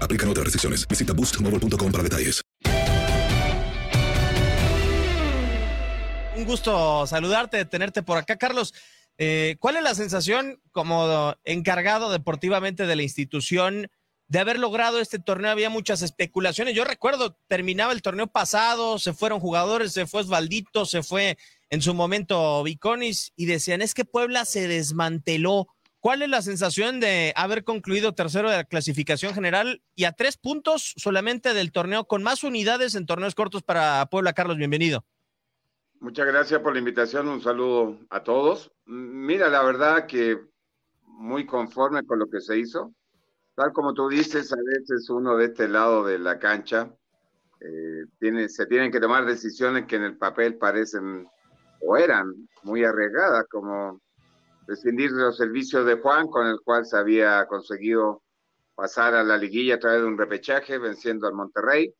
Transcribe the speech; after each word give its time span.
Aplican 0.00 0.28
otras 0.28 0.44
restricciones. 0.44 0.86
Visita 0.86 1.12
boostmobile.com 1.12 1.92
para 1.92 2.02
detalles. 2.02 2.42
Un 6.36 6.44
gusto 6.44 7.06
saludarte, 7.06 7.64
tenerte 7.64 8.02
por 8.02 8.18
acá, 8.18 8.36
Carlos. 8.36 8.74
Eh, 9.18 9.56
¿Cuál 9.58 9.76
es 9.76 9.82
la 9.82 9.96
sensación 9.96 10.62
como 10.70 11.34
encargado 11.44 12.10
deportivamente 12.10 12.86
de 12.86 12.94
la 12.94 13.02
institución 13.02 13.90
de 14.28 14.38
haber 14.38 14.60
logrado 14.60 15.00
este 15.00 15.18
torneo? 15.18 15.50
Había 15.50 15.70
muchas 15.70 16.02
especulaciones. 16.02 16.74
Yo 16.74 16.84
recuerdo, 16.84 17.36
terminaba 17.48 17.92
el 17.92 18.02
torneo 18.02 18.28
pasado, 18.28 19.00
se 19.00 19.12
fueron 19.12 19.40
jugadores, 19.40 19.92
se 19.92 20.06
fue 20.06 20.20
Osvaldito, 20.20 20.86
se 20.86 21.02
fue 21.02 21.36
en 21.70 21.82
su 21.82 21.94
momento 21.94 22.62
Viconis 22.62 23.32
y 23.34 23.46
decían, 23.46 23.82
es 23.82 23.92
que 23.92 24.04
Puebla 24.04 24.44
se 24.44 24.68
desmanteló. 24.68 25.66
¿Cuál 26.00 26.22
es 26.22 26.28
la 26.28 26.42
sensación 26.42 27.00
de 27.00 27.32
haber 27.34 27.64
concluido 27.64 28.14
tercero 28.14 28.48
de 28.48 28.56
la 28.56 28.64
clasificación 28.64 29.34
general 29.34 29.82
y 29.96 30.04
a 30.04 30.12
tres 30.12 30.36
puntos 30.36 30.94
solamente 30.96 31.54
del 31.54 31.72
torneo 31.72 32.06
con 32.06 32.22
más 32.22 32.44
unidades 32.44 32.94
en 32.94 33.04
torneos 33.04 33.34
cortos 33.34 33.64
para 33.64 34.06
Puebla? 34.06 34.32
Carlos, 34.32 34.58
bienvenido. 34.58 35.04
Muchas 35.98 36.28
gracias 36.28 36.60
por 36.60 36.72
la 36.72 36.78
invitación, 36.78 37.26
un 37.26 37.42
saludo 37.42 37.98
a 38.10 38.22
todos. 38.22 38.70
Mira, 38.86 39.48
la 39.48 39.64
verdad 39.64 40.06
que 40.06 40.38
muy 41.02 41.44
conforme 41.44 42.06
con 42.06 42.20
lo 42.20 42.30
que 42.30 42.40
se 42.40 42.56
hizo. 42.56 42.94
Tal 43.56 43.72
como 43.72 43.92
tú 43.92 44.08
dices, 44.08 44.52
a 44.52 44.56
veces 44.56 45.10
uno 45.10 45.36
de 45.36 45.46
este 45.46 45.66
lado 45.66 46.04
de 46.04 46.20
la 46.20 46.38
cancha 46.38 46.94
eh, 47.60 48.04
tiene, 48.20 48.48
se 48.48 48.66
tienen 48.66 48.92
que 48.92 49.00
tomar 49.00 49.26
decisiones 49.26 49.86
que 49.86 49.96
en 49.96 50.04
el 50.04 50.16
papel 50.16 50.58
parecen 50.58 51.26
o 51.80 51.96
eran 51.96 52.32
muy 52.62 52.84
arriesgadas, 52.84 53.46
como 53.50 54.00
rescindir 54.68 55.10
los 55.10 55.38
servicios 55.38 55.86
de 55.86 55.94
Juan, 55.94 56.28
con 56.28 56.46
el 56.46 56.60
cual 56.60 56.84
se 56.84 56.98
había 56.98 57.46
conseguido 57.46 58.22
pasar 58.74 59.14
a 59.14 59.24
la 59.24 59.38
liguilla 59.38 59.76
a 59.76 59.78
través 59.78 60.02
de 60.02 60.06
un 60.06 60.18
repechaje, 60.18 60.78
venciendo 60.78 61.26
al 61.26 61.32
Monterrey, 61.32 61.92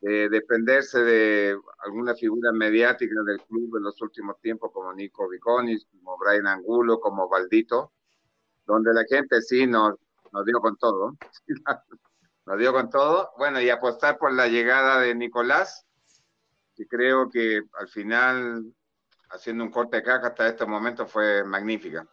de 0.00 0.28
de 0.30 1.58
alguna 1.84 2.14
figura 2.14 2.52
mediática 2.52 3.20
del 3.26 3.40
club 3.42 3.76
en 3.76 3.82
los 3.82 4.00
últimos 4.00 4.40
tiempos, 4.40 4.70
como 4.72 4.94
Nico 4.94 5.28
Viconis, 5.28 5.86
como 5.90 6.16
Brian 6.18 6.46
Angulo, 6.46 7.00
como 7.00 7.28
Valdito, 7.28 7.92
donde 8.64 8.94
la 8.94 9.04
gente 9.04 9.42
sí 9.42 9.66
nos, 9.66 9.96
nos 10.32 10.44
dio 10.44 10.60
con 10.60 10.76
todo, 10.76 11.16
nos 12.46 12.58
dio 12.58 12.72
con 12.72 12.90
todo, 12.90 13.30
bueno, 13.38 13.60
y 13.60 13.70
apostar 13.70 14.18
por 14.18 14.32
la 14.32 14.46
llegada 14.46 15.00
de 15.00 15.16
Nicolás, 15.16 15.84
que 16.76 16.86
creo 16.86 17.28
que 17.28 17.60
al 17.72 17.88
final 17.88 18.72
haciendo 19.30 19.64
un 19.64 19.70
corte 19.70 19.98
de 19.98 20.02
caja 20.02 20.28
hasta 20.28 20.48
este 20.48 20.66
momento 20.66 21.06
fue 21.06 21.44
magnífica. 21.44 22.06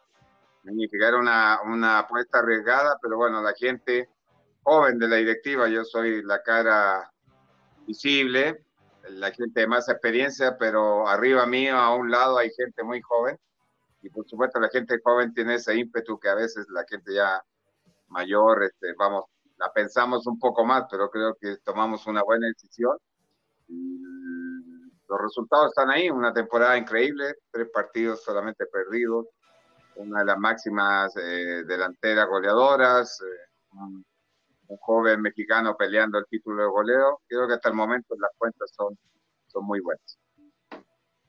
Magnífica, 0.64 1.08
era 1.08 1.18
una, 1.18 1.60
una 1.64 2.00
apuesta 2.00 2.40
arriesgada, 2.40 2.98
pero 3.02 3.18
bueno, 3.18 3.42
la 3.42 3.54
gente 3.54 4.10
joven 4.64 4.98
de 4.98 5.08
la 5.08 5.18
directiva, 5.18 5.68
yo 5.68 5.84
soy 5.84 6.24
la 6.24 6.42
cara 6.42 7.12
visible, 7.86 8.66
la 9.10 9.32
gente 9.32 9.62
de 9.62 9.68
más 9.68 9.88
experiencia, 9.90 10.58
pero 10.58 11.08
arriba 11.08 11.46
mío, 11.46 11.78
a 11.78 11.96
un 11.96 12.10
lado, 12.10 12.38
hay 12.38 12.50
gente 12.52 12.84
muy 12.84 13.02
joven. 13.02 13.38
Y 14.02 14.10
por 14.10 14.28
supuesto, 14.28 14.60
la 14.60 14.70
gente 14.70 15.00
joven 15.04 15.34
tiene 15.34 15.56
ese 15.56 15.76
ímpetu 15.76 16.20
que 16.20 16.30
a 16.30 16.36
veces 16.36 16.68
la 16.70 16.84
gente 16.88 17.14
ya 17.14 17.44
mayor, 18.08 18.64
este, 18.64 18.94
vamos, 18.98 19.26
la 19.58 19.72
pensamos 19.72 20.26
un 20.28 20.40
poco 20.40 20.66
más, 20.66 20.86
pero 20.90 21.10
creo 21.10 21.36
que 21.40 21.58
tomamos 21.64 22.06
una 22.08 22.24
buena 22.24 22.48
decisión. 22.48 22.98
Los 25.08 25.22
resultados 25.22 25.70
están 25.70 25.90
ahí, 25.90 26.10
una 26.10 26.34
temporada 26.34 26.78
increíble, 26.78 27.36
tres 27.52 27.70
partidos 27.74 28.24
solamente 28.24 28.66
perdidos, 28.66 29.28
una 29.96 30.20
de 30.20 30.26
las 30.26 30.38
máximas 30.38 31.16
eh, 31.18 31.64
delanteras 31.66 32.28
goleadoras, 32.28 33.22
eh, 33.22 33.50
un, 33.74 34.06
un, 34.68 34.78
joven 34.78 35.22
mexicano 35.22 35.76
peleando 35.78 36.18
el 36.20 36.26
título 36.26 36.64
de 36.64 36.70
goleo. 36.70 37.22
Creo 37.28 37.48
que 37.48 37.54
hasta 37.54 37.70
el 37.70 37.76
momento 37.76 38.16
las 38.20 38.32
cuentas 38.38 38.72
son, 38.76 38.98
son 39.48 39.66
muy 39.66 39.80
buenas. 39.80 40.18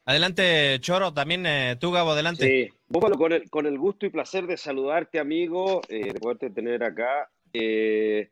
Adelante, 0.09 0.79
Choro, 0.79 1.13
también 1.13 1.45
eh, 1.47 1.77
tú, 1.81 1.91
Gabo, 1.91 2.13
adelante. 2.13 2.47
Sí, 2.47 2.73
con 2.93 3.33
el, 3.33 3.51
con 3.51 3.67
el 3.67 3.77
gusto 3.77 4.07
y 4.07 4.11
placer 4.11 4.47
de 4.47 4.57
saludarte, 4.57 5.19
amigo, 5.19 5.81
eh, 5.89 6.13
de 6.13 6.21
poderte 6.21 6.49
tener 6.51 6.85
acá. 6.85 7.29
Eh, 7.53 8.31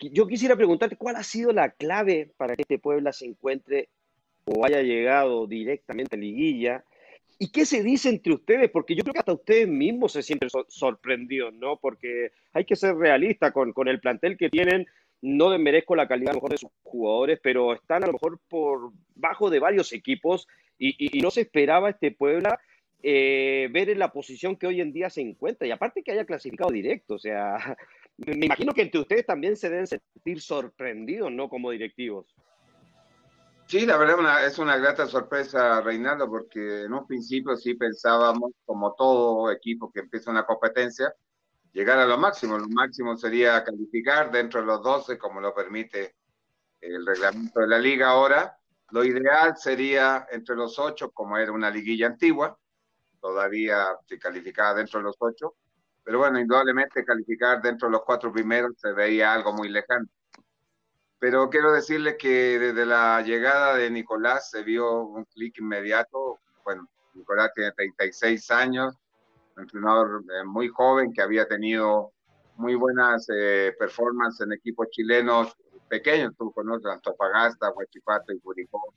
yo 0.00 0.26
quisiera 0.26 0.56
preguntarte 0.56 0.96
cuál 0.96 1.16
ha 1.16 1.22
sido 1.22 1.52
la 1.52 1.72
clave 1.72 2.32
para 2.38 2.56
que 2.56 2.62
este 2.62 2.78
Puebla 2.78 3.12
se 3.12 3.26
encuentre 3.26 3.90
o 4.44 4.64
haya 4.64 4.82
llegado 4.82 5.46
directamente 5.46 6.16
a 6.16 6.18
liguilla. 6.18 6.84
¿Y 7.38 7.50
qué 7.50 7.66
se 7.66 7.82
dice 7.82 8.08
entre 8.08 8.34
ustedes? 8.34 8.70
Porque 8.70 8.94
yo 8.94 9.02
creo 9.02 9.14
que 9.14 9.18
hasta 9.18 9.32
ustedes 9.32 9.68
mismos 9.68 10.12
se 10.12 10.22
sienten 10.22 10.50
so 10.50 10.64
sorprendidos, 10.68 11.52
¿no? 11.54 11.78
Porque 11.78 12.30
hay 12.52 12.64
que 12.64 12.76
ser 12.76 12.94
realista 12.96 13.52
con, 13.52 13.72
con, 13.72 13.88
el 13.88 14.00
plantel 14.00 14.36
que 14.36 14.50
tienen. 14.50 14.86
No 15.20 15.50
desmerezco 15.50 15.96
la 15.96 16.06
calidad 16.06 16.30
a 16.30 16.34
lo 16.34 16.38
mejor 16.38 16.50
de 16.52 16.58
sus 16.58 16.70
jugadores, 16.82 17.40
pero 17.42 17.74
están 17.74 18.04
a 18.04 18.06
lo 18.06 18.12
mejor 18.12 18.38
por 18.48 18.92
bajo 19.14 19.50
de 19.50 19.58
varios 19.58 19.92
equipos 19.92 20.46
y, 20.78 20.90
y, 20.98 21.18
y 21.18 21.20
no 21.22 21.30
se 21.30 21.42
esperaba 21.42 21.90
este 21.90 22.12
Puebla 22.12 22.60
eh, 23.06 23.68
ver 23.70 23.90
en 23.90 23.98
la 23.98 24.12
posición 24.12 24.56
que 24.56 24.66
hoy 24.66 24.80
en 24.80 24.90
día 24.90 25.10
se 25.10 25.20
encuentra. 25.20 25.68
Y 25.68 25.70
aparte 25.70 26.02
que 26.02 26.12
haya 26.12 26.24
clasificado 26.24 26.70
directo, 26.70 27.16
o 27.16 27.18
sea, 27.18 27.76
me 28.16 28.46
imagino 28.46 28.72
que 28.72 28.80
entre 28.80 29.00
ustedes 29.00 29.26
también 29.26 29.56
se 29.56 29.68
deben 29.68 29.86
sentir 29.86 30.40
sorprendidos, 30.40 31.30
¿no? 31.30 31.50
Como 31.50 31.70
directivos. 31.70 32.34
Sí, 33.66 33.86
la 33.86 33.96
verdad 33.96 34.18
una, 34.18 34.44
es 34.44 34.58
una 34.58 34.76
grata 34.76 35.06
sorpresa, 35.06 35.80
Reinaldo, 35.80 36.28
porque 36.28 36.82
en 36.84 36.92
un 36.92 37.06
principio 37.06 37.56
sí 37.56 37.74
pensábamos, 37.74 38.52
como 38.64 38.94
todo 38.94 39.50
equipo 39.50 39.90
que 39.90 40.00
empieza 40.00 40.30
una 40.30 40.44
competencia, 40.44 41.14
llegar 41.72 41.98
a 41.98 42.06
lo 42.06 42.18
máximo. 42.18 42.58
Lo 42.58 42.68
máximo 42.68 43.16
sería 43.16 43.64
calificar 43.64 44.30
dentro 44.30 44.60
de 44.60 44.66
los 44.66 44.82
12, 44.82 45.18
como 45.18 45.40
lo 45.40 45.54
permite 45.54 46.14
el 46.80 47.04
reglamento 47.06 47.60
de 47.60 47.66
la 47.66 47.78
liga 47.78 48.10
ahora. 48.10 48.56
Lo 48.90 49.04
ideal 49.04 49.56
sería 49.56 50.26
entre 50.30 50.56
los 50.56 50.78
8, 50.78 51.10
como 51.10 51.36
era 51.38 51.52
una 51.52 51.70
liguilla 51.70 52.06
antigua. 52.06 52.56
Todavía 53.20 53.86
se 54.06 54.18
calificaba 54.18 54.74
dentro 54.74 55.00
de 55.00 55.04
los 55.04 55.16
8. 55.18 55.54
Pero 56.04 56.18
bueno, 56.18 56.38
indudablemente 56.38 57.04
calificar 57.04 57.62
dentro 57.62 57.88
de 57.88 57.92
los 57.92 58.02
cuatro 58.04 58.30
primeros 58.30 58.72
se 58.76 58.92
veía 58.92 59.32
algo 59.32 59.54
muy 59.54 59.70
lejano. 59.70 60.06
Pero 61.24 61.48
quiero 61.48 61.72
decirles 61.72 62.16
que 62.18 62.58
desde 62.58 62.84
la 62.84 63.22
llegada 63.22 63.76
de 63.76 63.88
Nicolás 63.88 64.50
se 64.50 64.62
vio 64.62 65.04
un 65.04 65.24
clic 65.24 65.58
inmediato. 65.58 66.40
Bueno, 66.62 66.86
Nicolás 67.14 67.50
tiene 67.54 67.72
36 67.72 68.50
años, 68.50 68.94
un 69.56 69.62
entrenador 69.62 70.22
eh, 70.30 70.44
muy 70.44 70.68
joven 70.68 71.14
que 71.14 71.22
había 71.22 71.48
tenido 71.48 72.12
muy 72.56 72.74
buenas 72.74 73.26
eh, 73.34 73.74
performances 73.78 74.46
en 74.46 74.52
equipos 74.52 74.88
chilenos 74.90 75.56
pequeños, 75.88 76.34
tú 76.36 76.52
conoces 76.52 76.92
Antofagasta, 76.92 77.70
Huachipato 77.70 78.30
y 78.30 78.40
Curicó, 78.40 78.92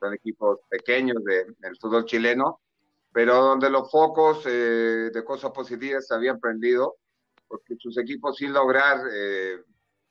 son 0.00 0.14
equipos 0.14 0.60
pequeños 0.70 1.22
de, 1.24 1.44
del 1.58 1.76
fútbol 1.78 2.06
chileno, 2.06 2.58
pero 3.12 3.34
donde 3.34 3.68
los 3.68 3.90
focos 3.90 4.46
eh, 4.46 5.10
de 5.12 5.24
cosas 5.26 5.50
positivas 5.50 6.06
se 6.06 6.14
habían 6.14 6.40
prendido, 6.40 6.96
porque 7.46 7.76
sus 7.78 7.98
equipos 7.98 8.38
sin 8.38 8.54
lograr 8.54 8.98
eh, 9.12 9.58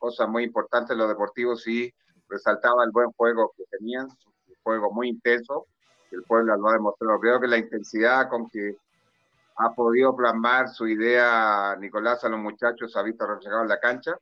cosas 0.06 0.30
muy 0.30 0.44
importantes 0.44 0.92
en 0.92 1.00
lo 1.00 1.08
deportivo 1.08 1.56
sí 1.56 1.92
resaltaba 2.30 2.84
el 2.84 2.92
buen 2.92 3.12
juego 3.14 3.52
que 3.58 3.64
tenían, 3.72 4.06
un 4.06 4.56
juego 4.62 4.92
muy 4.92 5.10
intenso, 5.10 5.66
el 6.12 6.22
pueblo 6.22 6.56
lo 6.56 6.70
ha 6.70 6.74
demostrado. 6.74 7.20
Creo 7.20 7.40
que 7.40 7.48
la 7.48 7.58
intensidad 7.58 8.30
con 8.30 8.48
que 8.48 8.78
ha 9.58 9.74
podido 9.74 10.16
plasmar 10.16 10.70
su 10.70 10.88
idea 10.88 11.76
Nicolás 11.80 12.24
a 12.24 12.30
los 12.30 12.40
muchachos 12.40 12.96
ha 12.96 13.02
visto 13.02 13.26
reflejado 13.26 13.64
en 13.64 13.70
la 13.70 13.80
cancha. 13.80 14.16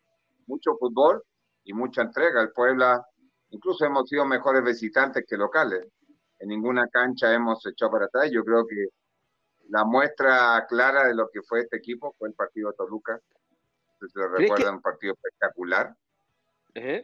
Mucho 0.47 0.77
fútbol 0.77 1.21
y 1.65 1.73
mucha 1.73 2.03
entrega. 2.03 2.41
El 2.41 2.51
Puebla, 2.51 3.05
incluso 3.49 3.85
hemos 3.85 4.07
sido 4.07 4.25
mejores 4.25 4.63
visitantes 4.63 5.25
que 5.27 5.35
locales. 5.35 5.85
En 6.39 6.47
ninguna 6.47 6.87
cancha 6.87 7.33
hemos 7.33 7.65
echado 7.65 7.91
para 7.91 8.05
atrás. 8.05 8.29
Yo 8.31 8.45
creo 8.45 8.65
que 8.65 8.87
la 9.67 9.83
muestra 9.83 10.65
clara 10.69 11.07
de 11.07 11.13
lo 11.13 11.27
que 11.29 11.41
fue 11.41 11.59
este 11.59 11.75
equipo 11.75 12.15
fue 12.17 12.29
el 12.29 12.35
partido 12.35 12.69
de 12.69 12.77
Toluca. 12.77 13.19
Se 14.07 14.27
recuerda 14.27 14.71
un 14.71 14.81
partido 14.81 15.13
espectacular. 15.13 15.95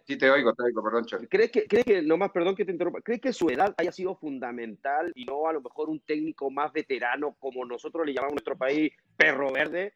Sí, 0.06 0.18
te 0.18 0.32
oigo, 0.32 0.52
te 0.56 0.64
oigo, 0.64 0.84
perdón, 0.84 1.06
¿Crees 1.30 1.52
que, 1.52 1.68
¿Crees 1.68 1.86
que, 1.86 2.02
nomás, 2.02 2.32
perdón 2.32 2.56
que 2.56 2.66
te 2.66 2.72
interrumpa, 2.72 3.02
¿crees 3.02 3.22
que 3.22 3.32
su 3.32 3.50
edad 3.50 3.76
haya 3.78 3.92
sido 3.92 4.16
fundamental 4.16 5.12
y 5.14 5.26
no 5.26 5.48
a 5.48 5.54
lo 5.54 5.62
mejor 5.62 5.90
un 5.90 6.00
técnico 6.00 6.50
más 6.50 6.74
veterano, 6.74 7.36
como 7.40 7.64
nosotros 7.66 8.04
le 8.04 8.14
llamamos 8.14 8.32
en 8.32 8.36
nuestro 8.38 8.58
país, 8.58 8.92
perro 9.16 9.52
verde, 9.52 9.94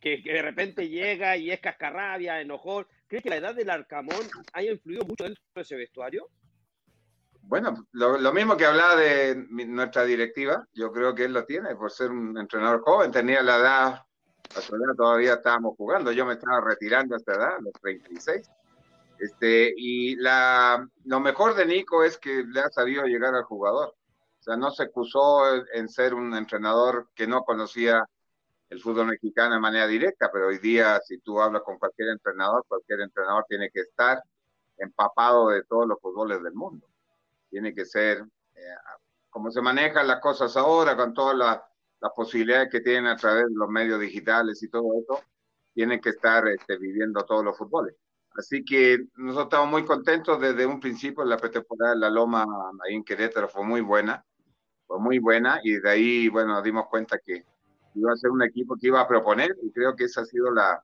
que, 0.00 0.20
de 0.24 0.42
repente 0.42 0.88
llega 0.88 1.36
y 1.36 1.52
es 1.52 1.60
cascarrabia, 1.60 2.40
enojón? 2.40 2.84
¿Crees 3.06 3.22
que 3.22 3.30
la 3.30 3.36
edad 3.36 3.54
del 3.54 3.70
Arcamón 3.70 4.26
haya 4.54 4.72
influido 4.72 5.04
mucho 5.04 5.22
dentro 5.22 5.42
de 5.54 5.62
ese 5.62 5.76
vestuario? 5.76 6.28
Bueno, 7.42 7.86
lo, 7.92 8.18
lo, 8.18 8.32
mismo 8.32 8.56
que 8.56 8.66
hablaba 8.66 8.96
de 8.96 9.36
nuestra 9.50 10.04
directiva, 10.04 10.66
yo 10.72 10.90
creo 10.90 11.14
que 11.14 11.26
él 11.26 11.32
lo 11.32 11.44
tiene 11.44 11.76
por 11.76 11.92
ser 11.92 12.10
un 12.10 12.36
entrenador 12.36 12.80
joven, 12.80 13.12
tenía 13.12 13.42
la 13.42 13.56
edad, 13.56 14.06
a 14.56 14.60
su 14.60 14.76
todavía 14.96 15.34
estábamos 15.34 15.76
jugando, 15.76 16.12
yo 16.12 16.26
me 16.26 16.34
estaba 16.34 16.60
retirando 16.60 17.14
a 17.14 17.18
esta 17.18 17.34
edad, 17.34 17.56
a 17.56 17.60
los 17.60 17.72
36 17.80 18.48
este, 19.22 19.72
y 19.76 20.16
la, 20.16 20.84
lo 21.04 21.20
mejor 21.20 21.54
de 21.54 21.64
Nico 21.64 22.02
es 22.02 22.18
que 22.18 22.42
le 22.42 22.60
ha 22.60 22.68
sabido 22.70 23.04
llegar 23.04 23.36
al 23.36 23.44
jugador. 23.44 23.94
O 24.40 24.42
sea, 24.42 24.56
no 24.56 24.72
se 24.72 24.82
excusó 24.82 25.42
en 25.72 25.88
ser 25.88 26.12
un 26.12 26.34
entrenador 26.34 27.08
que 27.14 27.28
no 27.28 27.44
conocía 27.44 28.04
el 28.68 28.82
fútbol 28.82 29.06
mexicano 29.06 29.54
de 29.54 29.60
manera 29.60 29.86
directa, 29.86 30.28
pero 30.32 30.48
hoy 30.48 30.58
día 30.58 30.98
si 31.06 31.18
tú 31.18 31.40
hablas 31.40 31.62
con 31.62 31.78
cualquier 31.78 32.08
entrenador, 32.08 32.64
cualquier 32.66 33.02
entrenador 33.02 33.44
tiene 33.48 33.70
que 33.70 33.82
estar 33.82 34.20
empapado 34.76 35.50
de 35.50 35.62
todos 35.64 35.86
los 35.86 36.00
fútboles 36.00 36.42
del 36.42 36.54
mundo. 36.54 36.88
Tiene 37.48 37.72
que 37.72 37.84
ser, 37.84 38.24
eh, 38.56 38.74
como 39.30 39.52
se 39.52 39.60
manejan 39.60 40.08
las 40.08 40.18
cosas 40.18 40.56
ahora, 40.56 40.96
con 40.96 41.14
todas 41.14 41.36
las, 41.36 41.60
las 42.02 42.12
posibilidades 42.16 42.68
que 42.68 42.80
tienen 42.80 43.06
a 43.06 43.16
través 43.16 43.44
de 43.44 43.54
los 43.54 43.68
medios 43.68 44.00
digitales 44.00 44.60
y 44.62 44.68
todo 44.68 44.92
eso, 45.00 45.22
tienen 45.72 46.00
que 46.00 46.10
estar 46.10 46.46
este, 46.48 46.76
viviendo 46.76 47.24
todos 47.24 47.44
los 47.44 47.56
fútboles. 47.56 47.94
Así 48.36 48.64
que 48.64 49.06
nosotros 49.16 49.44
estamos 49.44 49.70
muy 49.70 49.84
contentos 49.84 50.40
desde 50.40 50.66
un 50.66 50.80
principio. 50.80 51.24
La 51.24 51.36
pretemporada 51.36 51.94
de 51.94 52.00
la 52.00 52.10
Loma 52.10 52.44
ahí 52.84 52.94
en 52.96 53.04
Querétaro 53.04 53.48
fue 53.48 53.64
muy 53.64 53.82
buena, 53.82 54.24
fue 54.86 54.98
muy 54.98 55.20
buena 55.20 55.60
y 55.62 55.78
de 55.78 55.88
ahí, 55.88 56.28
bueno, 56.28 56.54
nos 56.54 56.64
dimos 56.64 56.86
cuenta 56.88 57.18
que 57.24 57.44
iba 57.94 58.12
a 58.12 58.16
ser 58.16 58.30
un 58.30 58.42
equipo 58.42 58.74
que 58.76 58.88
iba 58.88 59.00
a 59.00 59.06
proponer 59.06 59.54
y 59.62 59.70
creo 59.70 59.94
que 59.94 60.04
esa 60.04 60.22
ha 60.22 60.24
sido 60.24 60.50
la, 60.50 60.82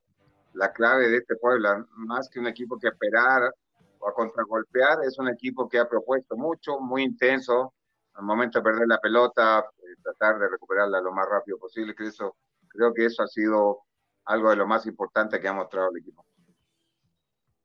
la 0.54 0.72
clave 0.72 1.08
de 1.08 1.16
este 1.16 1.34
pueblo. 1.34 1.84
Más 1.96 2.28
que 2.28 2.38
un 2.38 2.46
equipo 2.46 2.78
que 2.78 2.88
esperar 2.88 3.52
o 3.98 4.08
a 4.08 4.14
contragolpear, 4.14 4.98
es 5.04 5.18
un 5.18 5.28
equipo 5.28 5.68
que 5.68 5.80
ha 5.80 5.88
propuesto 5.88 6.36
mucho, 6.36 6.78
muy 6.78 7.02
intenso. 7.02 7.74
Al 8.14 8.24
momento 8.24 8.58
de 8.58 8.64
perder 8.64 8.86
la 8.86 8.98
pelota, 8.98 9.64
tratar 10.02 10.38
de 10.38 10.48
recuperarla 10.48 11.00
lo 11.00 11.12
más 11.12 11.28
rápido 11.28 11.58
posible. 11.58 11.94
Creo, 11.94 12.08
eso, 12.08 12.36
creo 12.68 12.92
que 12.94 13.06
eso 13.06 13.22
ha 13.22 13.26
sido 13.26 13.82
algo 14.24 14.50
de 14.50 14.56
lo 14.56 14.66
más 14.66 14.86
importante 14.86 15.40
que 15.40 15.48
ha 15.48 15.52
mostrado 15.52 15.90
el 15.90 15.98
equipo. 15.98 16.24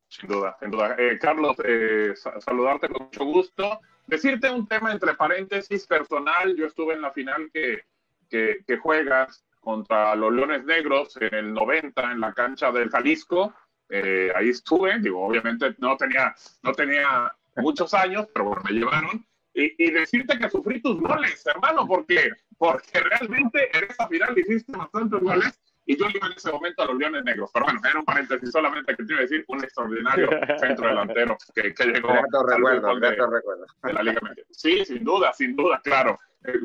Sin 0.07 0.29
duda, 0.29 0.55
sin 0.59 0.69
duda. 0.69 0.95
Eh, 0.97 1.17
Carlos, 1.19 1.57
eh, 1.63 2.13
saludarte 2.39 2.87
con 2.89 3.05
mucho 3.05 3.25
gusto. 3.25 3.79
Decirte 4.05 4.51
un 4.51 4.67
tema 4.67 4.91
entre 4.91 5.15
paréntesis 5.15 5.87
personal. 5.87 6.55
Yo 6.55 6.67
estuve 6.67 6.93
en 6.93 7.01
la 7.01 7.11
final 7.11 7.49
que, 7.51 7.83
que, 8.29 8.63
que, 8.67 8.77
juegas 8.77 9.43
contra 9.59 10.15
los 10.15 10.31
Leones 10.31 10.65
Negros 10.65 11.17
en 11.17 11.33
el 11.33 11.53
90 11.53 12.11
en 12.11 12.19
la 12.19 12.33
cancha 12.33 12.71
del 12.71 12.89
Jalisco. 12.89 13.53
Eh, 13.89 14.31
ahí 14.35 14.49
estuve, 14.49 14.99
digo, 14.99 15.25
obviamente 15.25 15.75
no 15.79 15.95
tenía, 15.97 16.33
no 16.61 16.71
tenía 16.73 17.35
muchos 17.57 17.93
años, 17.93 18.27
pero 18.33 18.45
bueno, 18.45 18.61
me 18.65 18.71
llevaron. 18.71 19.25
Y, 19.55 19.85
y, 19.85 19.91
decirte 19.91 20.37
que 20.39 20.49
sufrí 20.49 20.81
tus 20.81 20.99
goles, 20.99 21.45
hermano, 21.45 21.87
porque, 21.87 22.31
porque 22.57 22.99
realmente 22.99 23.69
en 23.77 23.83
esa 23.83 24.07
final 24.07 24.37
hiciste 24.37 24.71
bastantes 24.75 25.19
goles 25.19 25.61
y 25.85 25.97
yo 25.97 26.07
iba 26.09 26.27
en 26.27 26.33
ese 26.33 26.51
momento 26.51 26.83
a 26.83 26.85
los 26.87 26.97
Leones 26.97 27.23
Negros. 27.23 27.49
Pero 27.53 27.65
bueno, 27.65 27.79
era 27.87 27.99
un 27.99 28.05
paréntesis 28.05 28.51
solamente 28.51 28.95
que 28.95 29.03
te 29.03 29.13
iba 29.13 29.19
a 29.19 29.21
decir 29.23 29.45
un 29.47 29.63
extraordinario 29.63 30.29
centro 30.59 30.87
delantero 30.87 31.37
que, 31.53 31.73
que 31.73 31.85
llegó 31.85 32.13
recuerdo, 32.13 32.99
de, 32.99 33.09
recuerdo. 33.09 33.65
de 33.83 33.93
la 33.93 34.03
Liga 34.03 34.21
Sí, 34.49 34.85
sin 34.85 35.03
duda, 35.03 35.33
sin 35.33 35.55
duda, 35.55 35.81
claro. 35.83 36.17
Eh, 36.45 36.59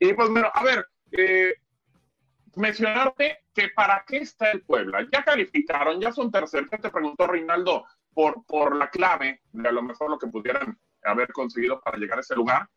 y 0.00 0.12
pues 0.14 0.30
bueno, 0.30 0.50
a 0.52 0.64
ver, 0.64 0.86
eh, 1.12 1.54
mencionarte 2.56 3.44
que 3.54 3.68
para 3.68 4.04
qué 4.06 4.18
está 4.18 4.50
el 4.50 4.62
Puebla. 4.62 5.06
Ya 5.12 5.22
calificaron, 5.22 6.00
ya 6.00 6.12
son 6.12 6.30
terceros. 6.30 6.70
Te 6.70 6.90
preguntó 6.90 7.26
Reinaldo 7.26 7.84
por, 8.12 8.44
por 8.46 8.76
la 8.76 8.90
clave 8.90 9.42
de 9.52 9.68
a 9.68 9.72
lo 9.72 9.82
mejor 9.82 10.10
lo 10.10 10.18
que 10.18 10.26
pudieran 10.26 10.78
haber 11.04 11.32
conseguido 11.32 11.80
para 11.80 11.98
llegar 11.98 12.18
a 12.18 12.22
ese 12.22 12.34
lugar. 12.34 12.68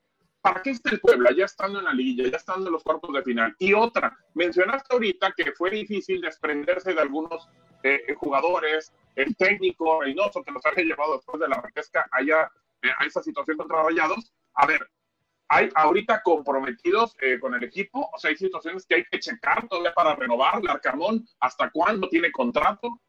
¿para 0.46 0.62
qué 0.62 0.70
está 0.70 0.92
el 0.92 1.00
Puebla? 1.00 1.32
Ya 1.36 1.46
estando 1.46 1.80
en 1.80 1.86
la 1.86 1.94
liguilla, 1.94 2.30
ya 2.30 2.38
estando 2.38 2.68
en 2.68 2.74
los 2.74 2.84
cuartos 2.84 3.12
de 3.12 3.24
final. 3.24 3.56
Y 3.58 3.74
otra, 3.74 4.16
mencionaste 4.36 4.94
ahorita 4.94 5.34
que 5.36 5.52
fue 5.54 5.72
difícil 5.72 6.22
desprenderse 6.22 6.94
de 6.94 7.02
algunos 7.02 7.50
eh, 7.82 8.14
jugadores, 8.16 8.94
el 9.16 9.36
técnico 9.36 10.04
Reynoso 10.04 10.44
que 10.44 10.52
nos 10.52 10.64
había 10.68 10.86
llevado 10.86 11.16
después 11.16 11.40
de 11.42 11.48
la 11.48 11.60
repesca 11.60 12.06
allá 12.12 12.52
eh, 12.84 12.90
a 12.96 13.06
esa 13.08 13.24
situación 13.24 13.58
contra 13.58 13.82
Rayados. 13.82 14.32
A 14.54 14.68
ver, 14.68 14.88
hay 15.48 15.68
ahorita 15.74 16.22
comprometidos 16.22 17.16
eh, 17.22 17.40
con 17.40 17.56
el 17.56 17.64
equipo, 17.64 18.08
o 18.14 18.20
sea, 18.20 18.30
hay 18.30 18.38
situaciones 18.38 18.86
que 18.86 18.96
hay 18.96 19.06
que 19.06 19.20
checar 19.20 19.68
todavía 19.68 19.96
para 19.96 20.16
renovar. 20.16 20.62
Arcamón, 20.68 21.26
¿hasta 21.40 21.72
cuándo 21.72 22.08
tiene 22.08 22.32
contrato? 22.32 23.02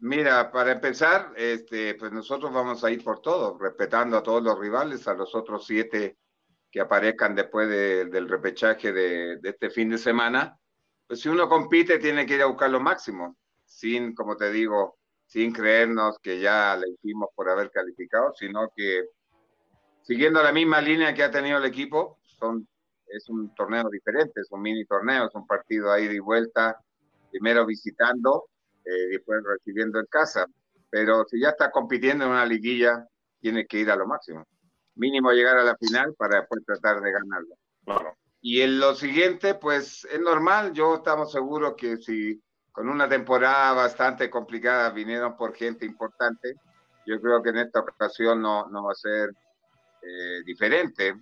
Mira, 0.00 0.50
para 0.50 0.72
empezar, 0.72 1.32
este, 1.36 1.94
pues 1.94 2.12
nosotros 2.12 2.52
vamos 2.52 2.84
a 2.84 2.90
ir 2.90 3.02
por 3.02 3.20
todo, 3.20 3.58
respetando 3.58 4.16
a 4.16 4.22
todos 4.22 4.42
los 4.42 4.58
rivales, 4.58 5.08
a 5.08 5.14
los 5.14 5.34
otros 5.34 5.66
siete 5.66 6.18
que 6.70 6.80
aparezcan 6.80 7.34
después 7.34 7.68
de, 7.68 8.06
del 8.06 8.28
repechaje 8.28 8.92
de, 8.92 9.40
este 9.42 9.70
fin 9.70 9.88
de 9.88 9.98
semana. 9.98 10.58
Pues 11.06 11.20
si 11.20 11.28
uno 11.28 11.48
compite, 11.48 11.98
tiene 11.98 12.26
que 12.26 12.34
ir 12.34 12.42
a 12.42 12.46
buscar 12.46 12.70
lo 12.70 12.80
máximo, 12.80 13.36
sin, 13.64 14.14
como 14.14 14.36
te 14.36 14.50
digo, 14.50 14.98
sin 15.24 15.52
creernos 15.52 16.18
que 16.20 16.40
ya 16.40 16.76
le 16.76 16.90
hicimos 16.90 17.30
por 17.34 17.48
haber 17.48 17.70
calificado, 17.70 18.34
sino 18.34 18.70
que 18.76 19.08
siguiendo 20.02 20.42
la 20.42 20.52
misma 20.52 20.80
línea 20.80 21.14
que 21.14 21.22
ha 21.22 21.30
tenido 21.30 21.58
el 21.58 21.64
equipo, 21.64 22.18
son, 22.22 22.68
es 23.06 23.28
un 23.28 23.54
torneo 23.54 23.88
diferente, 23.88 24.40
es 24.40 24.50
un 24.50 24.60
mini 24.60 24.84
torneo, 24.84 25.28
es 25.28 25.34
un 25.34 25.46
partido 25.46 25.90
ahí 25.90 26.06
de 26.06 26.20
vuelta, 26.20 26.78
primero 27.30 27.64
visitando 27.64 28.50
eh, 28.86 29.08
después 29.10 29.42
recibiendo 29.44 29.98
en 29.98 30.06
casa. 30.06 30.46
Pero 30.88 31.24
si 31.28 31.40
ya 31.40 31.50
está 31.50 31.70
compitiendo 31.70 32.24
en 32.24 32.30
una 32.30 32.46
liguilla, 32.46 33.06
tiene 33.40 33.66
que 33.66 33.78
ir 33.78 33.90
a 33.90 33.96
lo 33.96 34.06
máximo. 34.06 34.46
Mínimo 34.94 35.32
llegar 35.32 35.58
a 35.58 35.64
la 35.64 35.76
final 35.76 36.14
para 36.14 36.40
después 36.40 36.64
tratar 36.64 37.00
de 37.00 37.12
ganarlo. 37.12 37.56
Claro. 37.84 38.16
Y 38.40 38.60
en 38.60 38.78
lo 38.78 38.94
siguiente, 38.94 39.54
pues 39.54 40.04
es 40.04 40.20
normal, 40.20 40.72
yo 40.72 40.96
estamos 40.96 41.32
seguros 41.32 41.74
que 41.76 41.96
si 41.96 42.40
con 42.70 42.88
una 42.88 43.08
temporada 43.08 43.72
bastante 43.72 44.30
complicada 44.30 44.90
vinieron 44.90 45.36
por 45.36 45.54
gente 45.54 45.84
importante, 45.84 46.54
yo 47.06 47.20
creo 47.20 47.42
que 47.42 47.50
en 47.50 47.58
esta 47.58 47.80
ocasión 47.80 48.40
no, 48.40 48.68
no 48.68 48.84
va 48.84 48.92
a 48.92 48.94
ser 48.94 49.30
eh, 50.02 50.42
diferente. 50.44 51.14